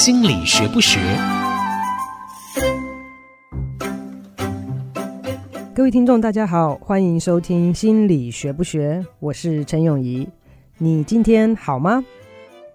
[0.00, 0.98] 心理学不学？
[5.74, 10.26] 各位听众，大家好，欢迎收听《心理学不学》，我是陈永仪。
[10.78, 12.02] 你今天好吗？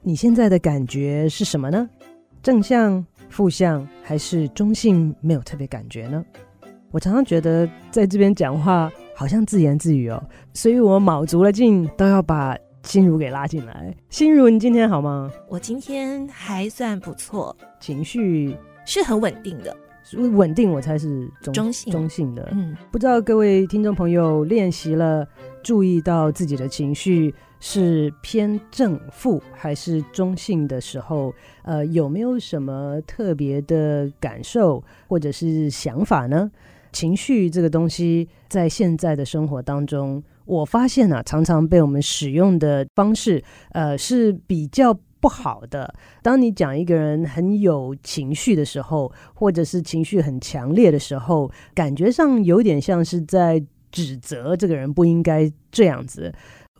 [0.03, 1.89] 你现在的感觉是什么呢？
[2.43, 5.11] 正向、负向，还是中性？
[5.19, 6.23] 没有特别感觉呢？
[6.91, 10.23] 我常常觉得在这边讲话好像自言自语哦，
[10.53, 12.55] 所以我卯足了劲都要把
[12.85, 13.93] 心如给拉进来。
[14.09, 15.29] 心如，你今天好吗？
[15.49, 19.75] 我今天还算不错，情绪是很稳定的。
[20.33, 22.47] 稳定，我才是中中性中性的。
[22.51, 25.27] 嗯，不知道各位听众朋友练习了，
[25.63, 36.51] 注意到自己的情绪是偏正负还是中性的时候，呃，有没有什么特别的感受或者是想法呢？
[36.91, 44.97] 情绪这个东西，在现在的生活当中，我发现啊，常常被我们使用的方式，呃，是比较。
[45.21, 45.91] 不好的。
[46.21, 53.59] 当你讲一个人很有情绪的时候，或者是情绪很强烈的时候，感觉上有点像是在
[53.91, 56.31] 指责这个人不应该这样子。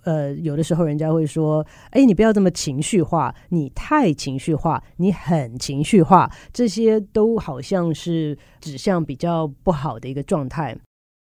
[0.04, 10.78] 呃，有的时候人家会说：“哎，你不要这么情绪化，你太情绪化，你很情绪化。”这些都好像是指向比较不好的一个状态。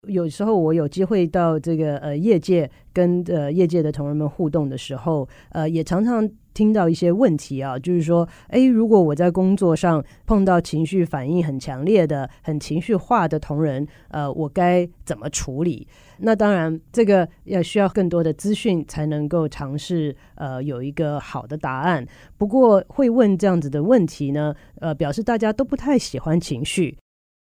[0.08, 6.30] 有时候我有机会到这个呃业界跟呃业界的同仁们互动的时候，呃，也常常。
[6.56, 15.86] 听到一些问题啊，就是说，诶，如果我在工作上碰到情绪反应很强烈的、很情绪化的同仁，呃，我该怎么处理？
[16.20, 22.08] 那当然，这个要需要更多的资讯才能够尝试，呃，有一个好的答案。
[22.38, 26.98] 不过，会问这样子的问题呢，呃，表示大家都不太喜欢情绪。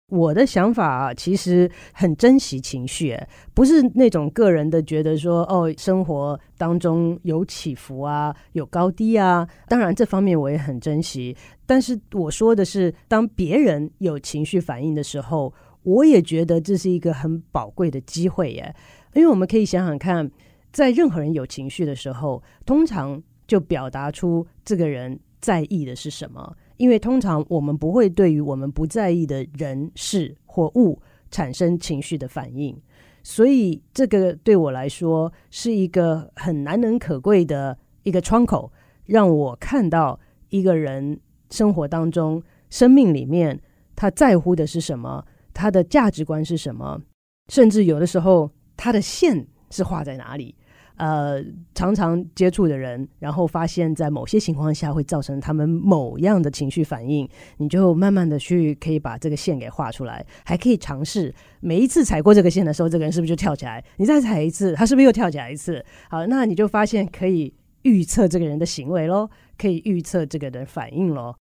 [0.09, 3.17] 我的想法啊，其实很珍惜情绪，
[3.55, 9.47] 不是那种个人的觉得说哦，生活当中有起伏啊，有高低啊。
[9.67, 11.35] 当然，这方面我也很珍惜。
[11.65, 18.75] 但是我说的是，当别人有情绪反应的时候，我也觉得这是一个很宝贵的机会耶。
[19.15, 20.29] 因为我们可以想想看，
[20.71, 26.55] 在任何人有情绪的时候，通常就表达出这个人在意的是什么。
[26.77, 32.75] 因为通常我们不会对于我们不在意的人事或物产生情绪的反应，
[33.23, 38.71] 所以这个对我来说是一个很难能可贵的一个窗口，
[39.05, 40.19] 让我看到
[40.49, 41.19] 一个人
[41.49, 43.59] 生活当中、生命里面
[43.95, 47.01] 他在乎的是什么，他的价值观是什么，
[47.49, 50.55] 甚至有的时候他的线是画在哪里。
[50.97, 63.83] 呃，常常接触的人，然后发现，在某些情况下会造成他们某样的情绪反应，你就慢慢的去可以把这个线给画出来，还可以尝试每一次踩过这个线的时候，这个人是不是就跳起来？
[63.97, 65.83] 你再踩一次，他是不是又跳起来一次？
[66.09, 67.53] 好，那你就发现可以
[67.83, 71.35] 预测这个人的行为喽，可以预测这个人反应喽。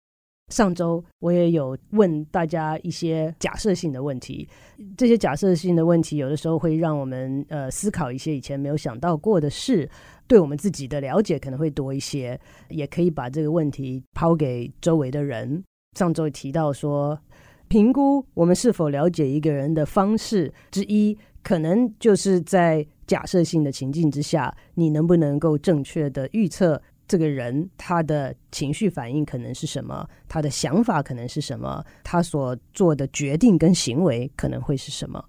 [0.54, 4.48] 上周我也有问大家一些假设性的问题，
[4.96, 9.90] 这些假设性的问题有的时候会让我们呃思考一些以前没有想到过的事，
[10.28, 15.64] 对我们自己的了解可能会多一些，也可以把这个问题抛给周围的人。
[15.98, 17.20] 上周提到说，
[17.68, 26.80] 评估我们是否了解一个人的方式之一，可能就是在假设性的情境之下，你能不能够正确的预测。
[27.08, 30.08] 这个人他的情绪反应可能是什么？
[30.28, 31.84] 他的想法可能是什么？
[32.04, 35.24] 他所做的决定跟行为可能会是什么？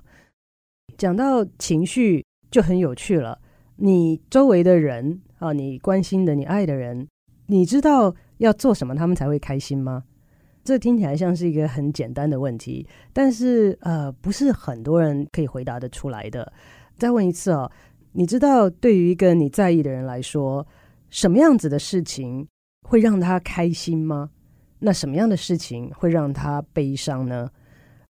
[0.96, 3.38] 讲到情绪就很有趣了。
[3.76, 7.08] 你周围的人啊，你关心的、你爱的人，
[7.46, 10.04] 你知道要做什么他们才会开心吗？
[10.62, 16.50] 这听起来像是一个很简单的问题，但是呃，不是很多人可以回答得出来的。
[16.96, 17.70] 再问一次哦，
[18.12, 20.66] 你知道对于一个你在意的人来说，
[21.14, 22.44] 什么样子的事情
[22.88, 24.30] 会让他开心吗？
[24.80, 27.48] 那什么样的事情会让他悲伤呢？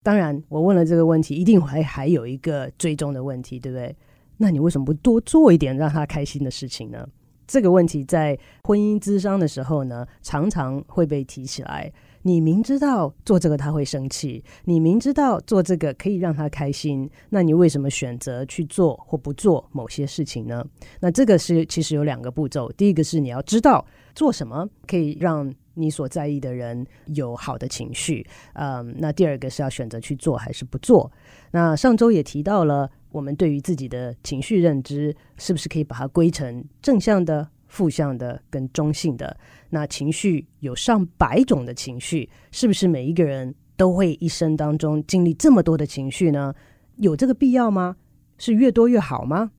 [0.03, 3.97] 当然，我问了这个问题，一定还还有一个最终的问题，对不对？
[4.37, 7.09] 那你为什么不多做一点让他开心的事情呢？
[7.47, 11.91] 这个问题在婚姻咨商的时候呢，常常会被提起来。
[12.23, 20.65] 你明知道做这个他会生气，你明知道做这个可以让他开心，那你为什么选择去做或不做某些事情呢？
[21.01, 23.85] 那这个是其实有两个步骤，第一个是你要知道
[24.15, 31.11] 做什么可以让你所在意的人有好的情绪，嗯，那第二个是要选择去做还是不做。
[31.53, 37.49] 那上周也提到了，我们对于自己的情绪认知是不是可以把它归成正向的？
[37.71, 39.37] 负向的跟中性的，
[39.71, 46.55] 那情绪有上百种的情绪，是不是每一个人都会一生当中经历这么多的情绪呢？
[46.97, 47.97] 有这个必要吗？
[48.37, 49.53] 是越多越好吗？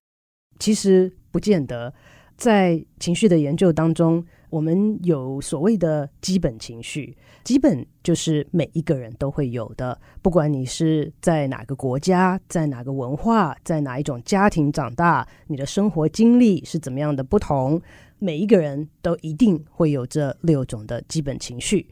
[0.59, 1.93] 其实不见得。
[2.37, 17.79] 在情绪的研究当中，我们有所谓的基本情绪，基本就是每一个人都会有的，不管你是在哪个国家，在哪个文化，在哪一种家庭长大，你的生活经历是怎么样的不同，
[18.21, 21.85] 每一个人都一定会有这六种的基本情绪。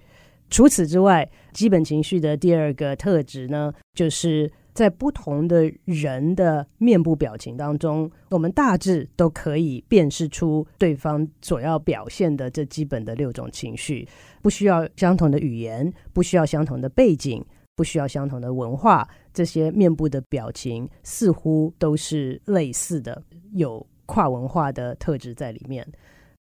[0.50, 4.50] 除此之外，基本情绪的第二个特质呢，就是。
[4.72, 14.08] 在不同的人的面部表情当中，我们大致都可以辨识出对方所要表现的这基本的六种情绪。
[14.42, 17.44] 不需要相同的语言，不需要相同的背景，
[17.76, 23.22] 不需要相同的文化，这些面部的表情似乎都是类似的，
[23.56, 25.86] 有跨文化的特质在里面。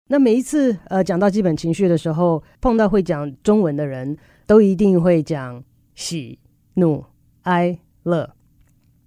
[0.09, 4.17] 那每一次呃讲到基本情绪的时候，碰到会讲中文的人
[4.47, 5.63] 都一定会讲
[5.95, 6.39] 喜
[6.75, 7.05] 怒
[7.43, 7.79] 哀。
[8.05, 8.31] 乐，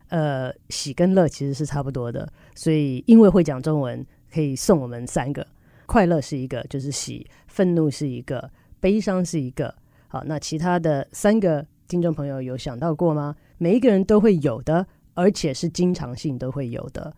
[0.10, 5.48] 呃，喜跟乐其实是差不多的，所以因为会讲中文，可以送我们三个：
[5.88, 8.40] 快乐是一个，就是喜；愤怒是一个；
[8.80, 9.74] 悲伤是一个。
[10.08, 13.36] 好，那其他的三个听众朋友有想到过吗？
[13.58, 17.12] 每一个人都会有的，而且是经常性都会有的。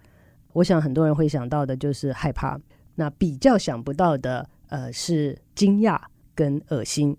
[0.53, 2.57] 我想很多人会想到的就是害怕，
[2.95, 5.99] 那比较想不到的，呃，是惊讶
[6.35, 7.15] 跟恶心。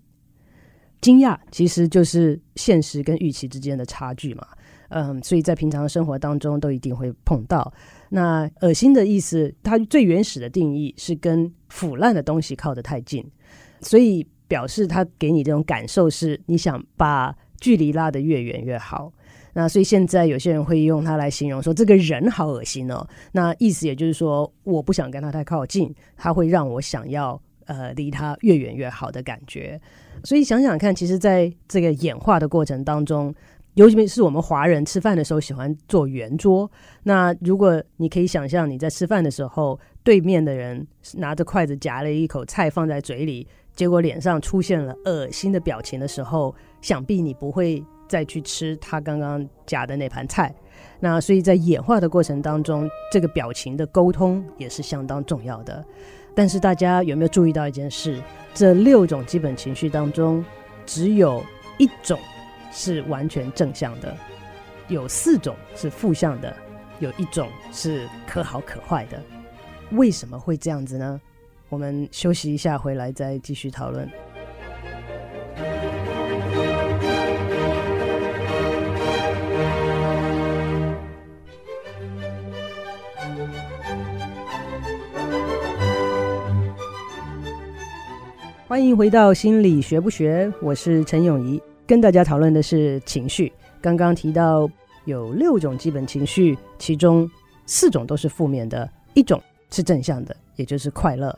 [1.01, 4.47] 惊讶其实就是现实跟预期之间的差距嘛，
[4.89, 7.71] 嗯，所以在平常生活当中都一定会碰到。
[8.09, 13.23] 那恶心的意思，它最原始的定义是跟腐烂的东西靠得太近，
[13.81, 19.13] 所以表示它给你这种感受是你想把距离拉得越远越好。
[19.55, 27.41] 那所以现在有些人会用它来形容说这个人好恶心哦，那意思也就是说我不想跟他太靠近，他会让我想要。
[27.67, 29.81] 呃，离他越远越好的感觉，
[30.23, 33.33] 所以想想看，其实在这个演化的过程当中，
[33.73, 36.69] 尤其是我们华人吃饭的时候喜欢坐圆桌。
[37.01, 40.85] 那如果你可以想象你在吃饭的时候，对面的人
[41.15, 50.53] 拿着筷子夹了一口菜放在嘴里，结果脸上出现了恶心的表情的时候，想必你不会再去吃他刚刚夹的那盘菜。
[50.99, 55.83] 那所以在演化的过程当中，这个表情的沟通也是相当重要的。
[56.33, 58.21] 但是大家有没有注意到一件事？
[58.53, 60.43] 这六种基本情绪当中，
[60.85, 61.43] 只有
[61.77, 62.19] 一种
[62.71, 64.15] 是完全正向的，
[64.87, 66.55] 有四种是负向的，
[66.99, 69.21] 有一种是可好可坏的。
[69.91, 71.21] 为什么会这样子呢？
[71.69, 74.09] 我们休息一下，回来再继续讨论。
[88.75, 93.49] 欢迎回到心理学不学，我是陈永仪，跟大家讨论的是情绪。
[93.79, 94.69] 刚刚提到
[95.05, 97.25] 有六种基本情绪，其中
[97.65, 99.41] 四种都是负面的，一种
[99.71, 101.33] 是正向的，也就是快乐。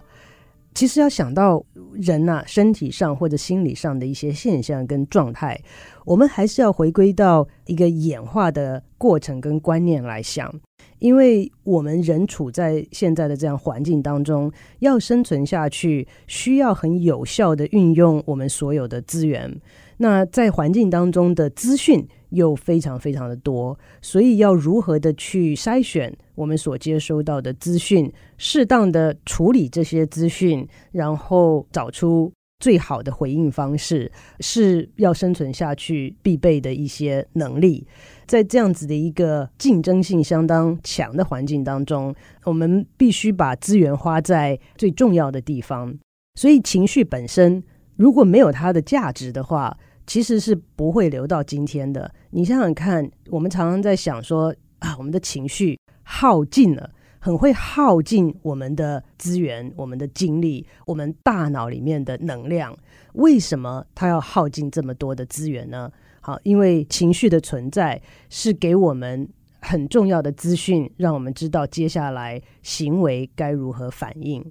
[0.78, 5.60] 其实要想到人呐、身体上或者心理上的一些现象跟状态，
[6.06, 10.54] 我们还是要回归到一个演化的过程跟观念来想。
[11.00, 19.60] 因为我们人处在现在的这样环境当中，要生存下去，需要很有效的运用我们所有的资源。
[19.98, 37.88] 那在环境当中的资讯又非常非常的多，所以要如何的去筛选我们所接收到的资讯，适当的处理这些资讯，然后找出最好的回应方式，是要生存下去必备的一些能力。
[38.26, 42.14] 在这样子的一个竞争性相当强的环境当中，
[42.44, 45.98] 我们必须把资源花在最重要的地方。
[46.36, 47.64] 所以，情绪本身
[47.96, 52.14] 如果没有它的价值的话，其实是不会留到今天的。
[52.38, 62.78] 你想想看，我们常常在想说啊，我们的情绪耗尽了，很会耗尽我们的资源、我们的精力、我们大脑里面的能量。
[63.14, 65.92] 为什么它要耗尽这么多的资源呢？
[66.22, 69.28] 好，因为情绪的存在是给我们
[69.60, 74.46] 很重要的资讯，让我们知道接下来行为该如何反应。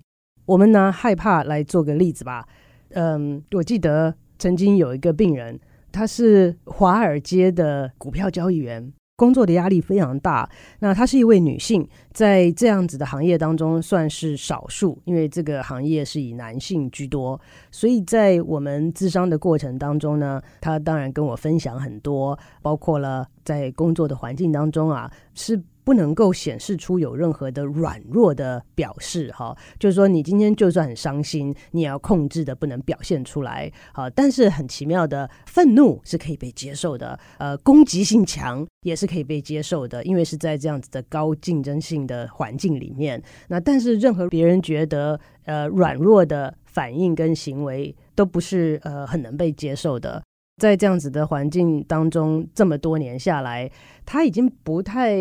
[0.45, 2.49] 我们拿害怕来做个例子吧。
[2.95, 5.61] 嗯，我记得曾经有一个病人，
[5.97, 8.93] 他是华尔街的股票交易员。
[9.19, 10.47] 工作的压力非常大。
[10.81, 17.41] 那她是一位女性，在这样子的行业当中算是少数，因为这个行业是以男性居多。
[17.71, 50.21] 所以在我们智商的过程当中呢，她当然跟我分享很多，包括了在工作的环境当中啊，是不能够显示出有任何的软弱的表示，哈，就是说你今天就算很伤心，你也要控制的不能表现出来，好，但是很奇妙的，愤怒是可以被接受的，呃，攻击性强也是可以被接受的，因为是在这样子的高竞争性的环境里面，那但是任何别人觉得呃软弱的反应跟行为都不是呃很能被接受的。
[50.61, 53.71] 在这样子的环境当中，这么多年下来，
[54.07, 55.15] 他已经不太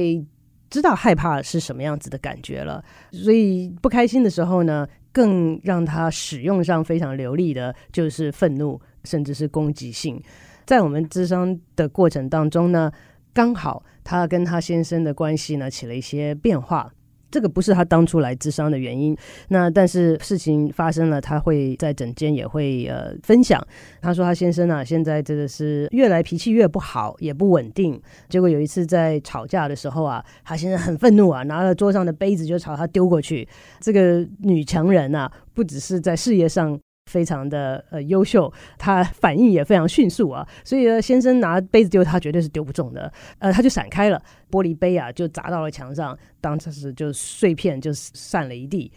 [0.75, 2.83] 知道害怕是什么样子的感觉了。
[3.13, 10.21] 所以不开心的时候呢，更让他使用上非常流利的，就是愤怒，甚至是攻击性。
[10.65, 12.91] 在我们咨商的过程当中呢，
[13.33, 16.91] 刚好他跟他先生的关系呢起了一些变化。
[17.31, 19.15] 这个不是他当初来智商的原因，
[19.49, 23.61] 那但是事情发生了，他会在整间也会呃分享。
[24.01, 28.01] 他说他先生啊，现在真的是越来脾气越不好，也不稳定。
[28.29, 33.47] 结果有一次在吵架的时候啊，他先生很愤怒啊，拿了桌上的杯子就朝他丢过去。
[33.79, 36.79] 这个女强人啊，不只是在事业上。
[37.05, 48.91] 非常的呃优秀，他反应也非常迅速啊，所以呢，先生拿杯子丢他绝对是丢不中的，呃，他就闪开了，玻璃杯啊就砸到了墙上，当时就碎片就散了一地。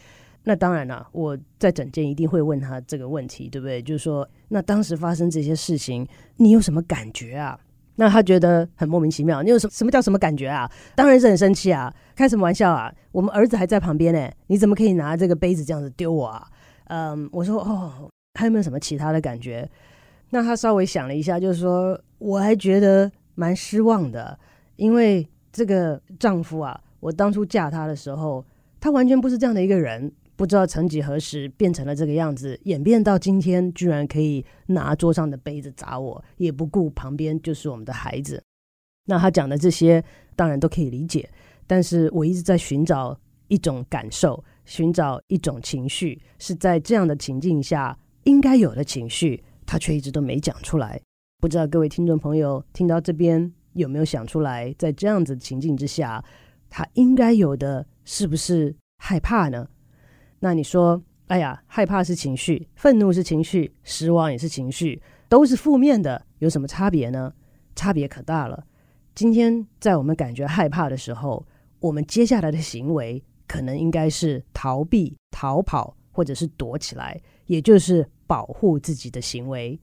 [0.45, 3.83] 那当然了，我在诊间一定会问他这个问题，对不对？
[3.83, 7.59] 就是说，那当时发生这些事情，你有什么感觉啊？
[7.97, 10.71] 那他觉得很莫名其妙，你有什么什么叫什么感觉啊？
[10.95, 12.91] 当然是很生气啊，开什么玩笑啊？
[13.13, 16.49] 我们儿子还在旁边呢，你怎么可以拿这个杯子这样子丢我啊？
[16.89, 19.69] 嗯，我说哦，还有没有什么其他的感觉？
[20.31, 24.39] 那他稍微想了一下，就是说，我还觉得蛮失望的，
[24.77, 28.45] 因为这个丈夫啊，我当初嫁他的时候，
[28.79, 38.43] 他完全不是这样的一个人，不知道曾几何时变成了这个样子，演变到今天，居然可以拿桌上的杯子砸我，也不顾旁边就是我们的孩子。
[39.07, 40.05] 那他讲的这些，
[40.37, 41.29] 当然都可以理解，
[41.67, 43.19] 但是我一直在寻找
[43.49, 44.45] 一种感受。
[44.69, 51.01] 寻找一种情绪，是在这样的情境下应该有的情绪，他却一直都没讲出来。
[51.41, 56.23] 不知道各位听众朋友听到这边有没有想出来，在这样子的情境之下，
[56.69, 59.67] 他应该有的是不是害怕呢？
[60.41, 67.33] 那你说，哎呀，害怕是情绪，愤怒是情绪，失望也是情绪，都是负面的，有什么差别呢？
[67.75, 68.67] 差别可大了。
[69.15, 71.47] 今天在我们感觉害怕的时候，
[71.81, 73.25] 我们接下来的行为。
[73.49, 79.81] 可能应该是逃避、逃跑，或者是躲起来，也就是保护自己的行为。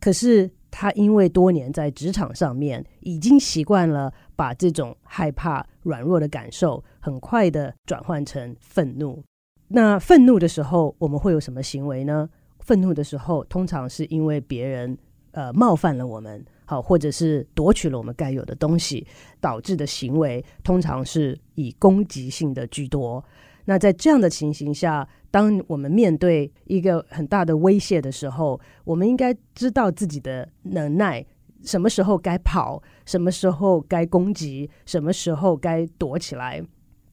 [0.00, 9.22] 可是他因为多年在职场上面，已经习惯了把这种害怕、软弱的感受，很快的转换成愤怒。
[9.68, 12.28] 那愤怒的时候，我们会有什么行为呢？
[12.60, 14.98] 愤怒的时候，通常是因为别人
[15.32, 16.44] 呃冒犯了我们。
[16.64, 19.06] 好，或者是夺取了我们该有的东西，
[19.40, 23.24] 导致的行为通常是以攻击性的居多。
[23.64, 31.24] 那在这样的情形下，当我们面对一个很大的威胁的时候，我们应该知道自己的能耐，
[31.62, 36.60] 什么时候该跑，什么时候该攻击，什么时候该躲起来。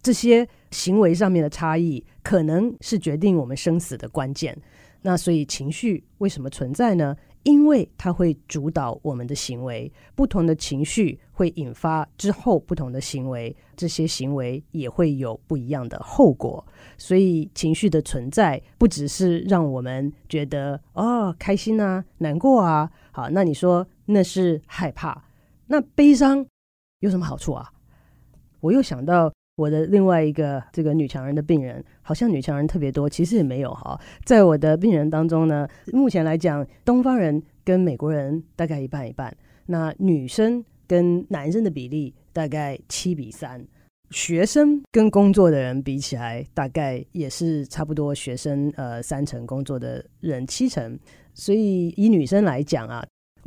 [0.02, 4.58] 这些行为上面的差异，可能是决定我们生死的关键。
[5.02, 7.16] 那所以情绪为什么存在呢？
[7.44, 16.66] 因为它会主导我们的行为，不同的情绪会引发之后不同的行为，这些行为也会有不一样的后果。
[16.98, 25.24] 所以情绪的存在不只是让我们觉得哦开心啊、难过啊，好，那你说那是害怕，
[25.68, 26.46] 那悲伤
[27.00, 27.72] 有什么好处啊？
[28.60, 29.32] 我又想到。
[29.60, 34.00] 我的另外一个这个女强人的病人，好像女强人特别多，其实也没有哈。
[34.24, 39.36] 在我的病人当中呢，目前来讲，东方人跟美国人大概一半一半，
[39.66, 43.62] 那女生跟男生的比例大概七比三，
[44.12, 50.98] 学生跟工作的人比起来，大概也是差不多，学生呃三成，工作的人七成，
[51.34, 53.06] 所以以女生来讲啊。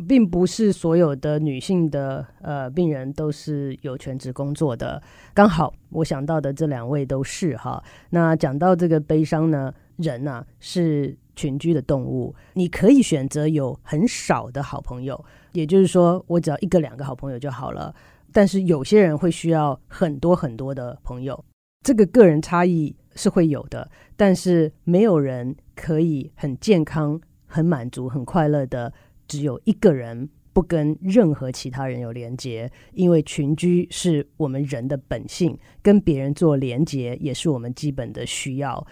[0.09, 5.01] 并不是所有的女性的呃病人都是有全职工作的，
[5.35, 7.83] 刚好我想到的这两位都是哈。
[8.11, 15.23] 那讲到这个悲伤呢，人啊是群居的动物，你可以选择有很少的好朋友，
[15.53, 17.95] 也就是说我只要一个两个好朋友就好了。
[18.33, 21.45] 但是有些人会需要很多很多的朋友，
[21.85, 28.91] 这个个人差异是会有的，但是没有人可以很健康、很满足、很快乐的。
[29.27, 38.87] 只有一个人不跟任何其他人有连接，因为群居是我们人的本性，跟别人做连接也是我们基本的需要。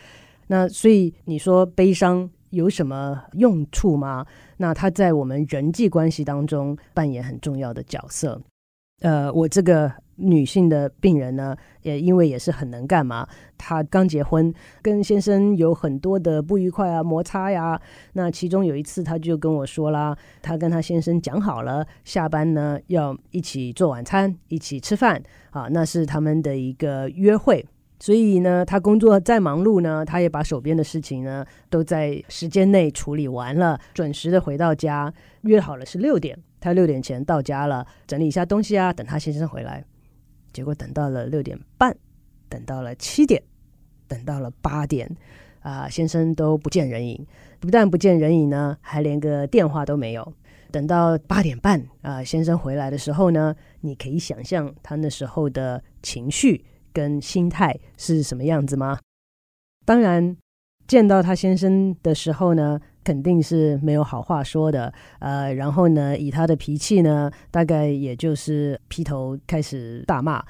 [0.46, 4.26] 那所以你说悲伤有什么用处吗？
[4.56, 8.40] 那它在我们人际关系当中扮演很重要的角色。
[9.00, 13.26] 呃，我这个女性的病人呢，也因为也是很能干嘛，
[13.56, 14.52] 她刚结婚，
[14.82, 17.80] 跟先生有很多的不愉快啊、摩擦呀。
[18.12, 27.64] 那其中有一次，她就跟我说啦，她跟她先生讲好了，下班呢要一起做晚餐，一起吃饭啊，那是他们的一个约会。
[27.98, 35.10] 所以呢，她工作再忙碌呢，她也把手边的事情呢都在时间内处理完了，准时的回到家，
[35.42, 36.38] 约好了是六点。
[36.60, 39.82] 他六点前到家了，整理一下东西啊，等他先生回来。
[40.52, 41.96] 结果等到了六点半，
[42.48, 43.42] 等到了七点，
[44.06, 45.10] 等到了八点，
[45.60, 47.26] 啊、先生都不见人影。
[47.58, 50.34] 不但不见人影呢，还连个电话都没有。
[50.70, 58.98] 等到八点半，啊、先生回来的时候呢，你可以想象他那时候的情绪跟心态是什么样子吗？
[59.86, 60.36] 当然，
[60.86, 62.80] 见到他先生的时候呢。
[63.02, 70.44] 肯定是没有好话说的，呃，然后呢，以他的脾气呢，大概也就是劈头开始大骂。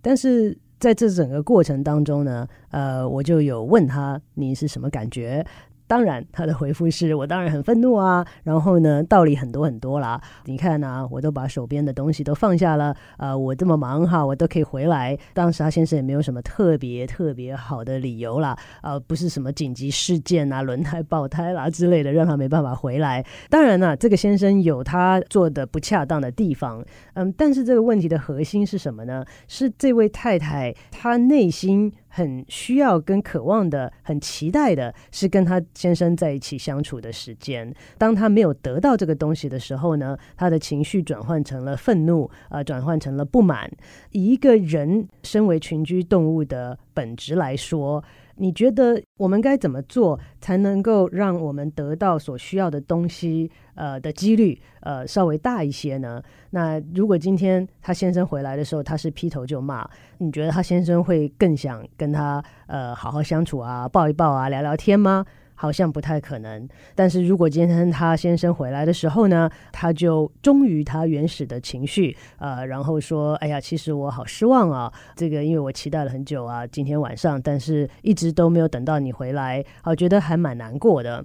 [0.00, 5.44] 但是在这整个过程当中呢，呃，我就有问他，你是什么感觉？
[5.92, 10.18] 当然，他的回复是我当然很愤怒啊， 然后呢，道理很多很多啦。
[10.46, 15.14] 你看呢、我都把手边的东西都放下了，呃，我这么忙哈，我都可以回来。
[15.34, 23.22] 当时他先生也没有什么特别特别好的理由啦，呃，不是什么紧急事件啊，轮胎爆胎啦之类的，让他没办法回来。
[23.50, 26.82] 当然呢，这个先生有他做的不恰当的地方，
[27.12, 29.22] 嗯，但是这个问题的核心是什么呢？
[29.46, 31.92] 是这位太太她内心。
[32.14, 37.74] 很需要跟渴望的，很期待的是跟他先生在一起相处的时间。
[37.96, 43.70] 当他没有得到这个东西的时候呢，他的情绪转换成了愤怒，呃，转换成了不满。
[44.10, 48.04] 一个人身为群居动物的本质来说。
[48.36, 56.22] 你觉得我们该怎么做才能够让我们得到所需要的东西，呃的几率，呃稍微大一些呢？
[56.50, 65.24] 那如果今天他先生回来的时候，他是劈头就骂，你觉得他先生会更想跟他呃好好相处啊，抱一抱啊，聊聊天吗？
[65.62, 81.24] 好像不太可能，但是如果今天他先生回来的时候呢，他就忠于他原始的情绪，呃，然后说：“哎呀，其实我好失望啊，这个因为我期待了很久啊，今天晚上，但是一直都没有等到你回来，好觉得还蛮难过的。”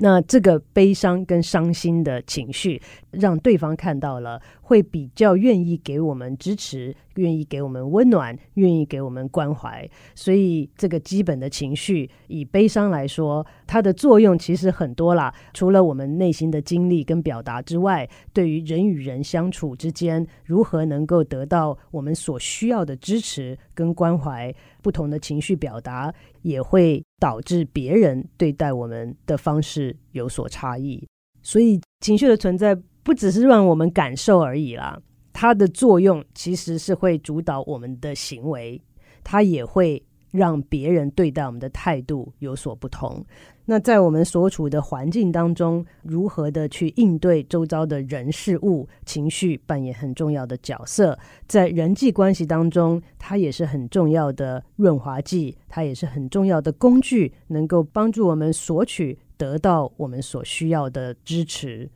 [0.00, 9.90] 那这个悲伤跟伤心的情绪，让对方看到了，会比较愿意给我们支持，愿意给我们温暖，愿意给我们关怀。
[10.14, 15.34] 所以，这个基本的情绪，以悲伤来说，它的作用其实很多啦。
[15.52, 26.14] 除了我们内心的经历跟表达之外，对于人与人相处之间，如何能够得到我们所需要的支持跟关怀，不同的情绪表达
[26.48, 31.06] 也会导致别人对待我们的方式有所差异，
[31.42, 34.98] 所以情绪的存在不只是让我们感受而已啦，
[35.34, 38.80] 它的作用其实是会主导我们的行为，
[39.22, 43.22] 它也会让别人对待我们的态度有所不同。
[43.70, 51.18] 那在我们所处的环境当中，如何的去应对周遭的人事物，情绪扮演很重要的角色。
[51.46, 61.90] 在人际关系当中，它也是很重要的润滑剂，它也是很重要的工具，能够帮助我们索取得到我们所需要的支持。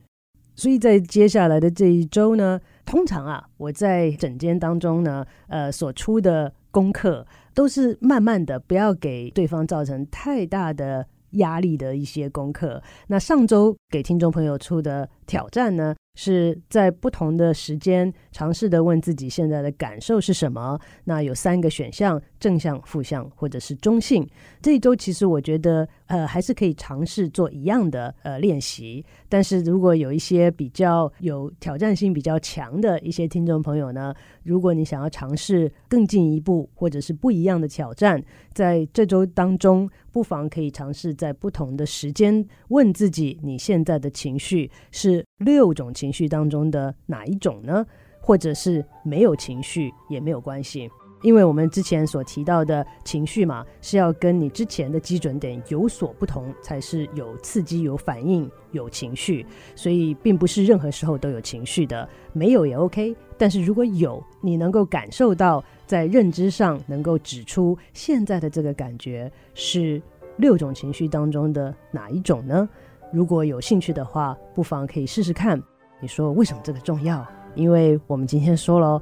[0.55, 11.07] 所以在接下来的这一周呢，通常啊，我在诊间当中呢，呃，所出的功课都是慢慢的，不要给对方造成太大的。
[11.33, 12.81] 压力的一些功课。
[13.07, 20.79] 那上周给听众朋友出的挑战呢，是在不同的时间尝试的问自己现在的感受是什么？
[21.05, 24.27] 那有三个选项：正向、负向，或者是中性。
[24.61, 29.05] 这一周其实我觉得，呃，还是可以尝试做一样的呃练习。
[29.29, 38.21] 但是如果有一些比较有挑战性比较强的一些听众朋友呢，如果你想要尝试更进一步或者是不一样的挑战，
[38.53, 45.23] 在这周当中，不妨可以尝试在不同的时间问自己，你现在的情绪是。
[45.37, 47.85] 六种情绪当中的哪一种呢？
[48.21, 50.89] 或者是没有情绪也没有关系，
[51.23, 59.43] 因为我们之前所提到的情绪嘛，是要跟你之前的基准点有所不同，才是有刺激、有反应、有情绪。
[59.75, 63.15] 所以并不是任何时候都有情绪的，没有也 OK。
[63.37, 70.01] 但是如果有，你能够感受到，在认知上能够指出现在的这个感觉是
[70.37, 72.67] 六种情绪当中的哪一种呢？
[73.11, 75.61] 如果有兴趣的话，不妨可以试试看。
[76.01, 77.25] 你说为什么这个重要？
[77.55, 79.01] 因为我们今天说了，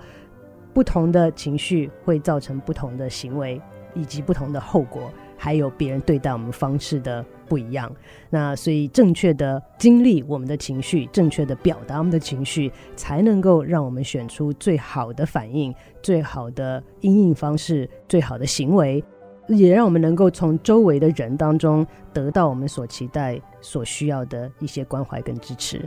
[0.73, 3.62] 不同的情绪会造成不同的行为，
[3.93, 7.93] 以及不同的后果，还有别人对待我们方式的不一样。
[8.29, 19.03] 那所以正确的经历我们的情绪，正确的表达我们的情绪，才能够让我们选出最好的反应、最好的因应方式、最好的行为，
[19.47, 25.81] 也让我们能够从周围的人当中得到我们所期待、所需要的一些关怀跟支持。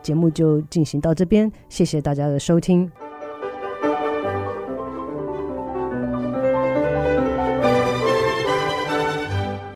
[0.00, 2.88] 节目就进行到这边，谢谢大家的收听。